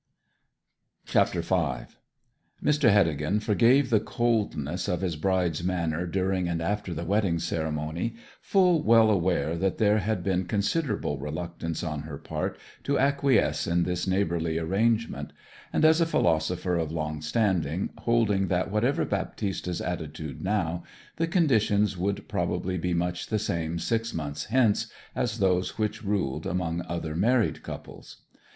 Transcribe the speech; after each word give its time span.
CHAPTER 1.05 1.41
V 1.43 1.53
Mr. 2.65 2.89
Heddegan 2.91 3.39
forgave 3.39 3.91
the 3.91 3.99
coldness 3.99 4.87
of 4.87 5.01
his 5.01 5.15
bride's 5.15 5.63
manner 5.63 6.07
during 6.07 6.47
and 6.47 6.59
after 6.59 6.91
the 6.91 7.05
wedding 7.05 7.37
ceremony, 7.37 8.15
full 8.41 8.81
well 8.81 9.11
aware 9.11 9.55
that 9.55 9.77
there 9.77 9.99
had 9.99 10.23
been 10.23 10.45
considerable 10.45 11.19
reluctance 11.19 11.83
on 11.83 12.01
her 12.01 12.17
part 12.17 12.57
to 12.83 12.97
acquiesce 12.97 13.67
in 13.67 13.83
this 13.83 14.07
neighbourly 14.07 14.57
arrangement, 14.57 15.33
and, 15.71 15.85
as 15.85 16.01
a 16.01 16.07
philosopher 16.07 16.77
of 16.77 16.91
long 16.91 17.21
standing, 17.21 17.91
holding 17.99 18.47
that 18.47 18.71
whatever 18.71 19.05
Baptista's 19.05 19.81
attitude 19.81 20.41
now, 20.41 20.83
the 21.17 21.27
conditions 21.27 21.95
would 21.95 22.27
probably 22.27 22.75
be 22.79 22.95
much 22.95 23.27
the 23.27 23.37
same 23.37 23.77
six 23.77 24.15
months 24.15 24.45
hence 24.45 24.91
as 25.15 25.37
those 25.37 25.77
which 25.77 26.03
ruled 26.03 26.47
among 26.47 26.81
other 26.87 27.15
married 27.15 27.61
couples. 27.61 28.23